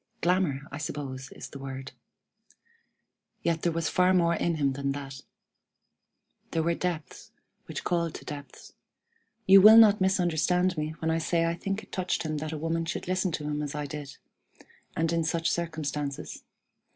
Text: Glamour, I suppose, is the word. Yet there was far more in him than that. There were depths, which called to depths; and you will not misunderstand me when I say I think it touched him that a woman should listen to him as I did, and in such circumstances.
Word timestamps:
Glamour, 0.21 0.61
I 0.71 0.79
suppose, 0.79 1.31
is 1.33 1.49
the 1.49 1.59
word. 1.59 1.91
Yet 3.43 3.61
there 3.61 3.71
was 3.71 3.87
far 3.87 4.15
more 4.15 4.33
in 4.33 4.55
him 4.55 4.73
than 4.73 4.93
that. 4.93 5.21
There 6.49 6.63
were 6.63 6.73
depths, 6.73 7.31
which 7.67 7.83
called 7.83 8.15
to 8.15 8.25
depths; 8.25 8.69
and 8.69 8.77
you 9.45 9.61
will 9.61 9.77
not 9.77 10.01
misunderstand 10.01 10.75
me 10.75 10.95
when 10.97 11.11
I 11.11 11.19
say 11.19 11.45
I 11.45 11.53
think 11.53 11.83
it 11.83 11.91
touched 11.91 12.23
him 12.23 12.37
that 12.37 12.51
a 12.51 12.57
woman 12.57 12.85
should 12.85 13.07
listen 13.07 13.31
to 13.33 13.43
him 13.43 13.61
as 13.61 13.75
I 13.75 13.85
did, 13.85 14.17
and 14.97 15.13
in 15.13 15.23
such 15.23 15.51
circumstances. 15.51 16.41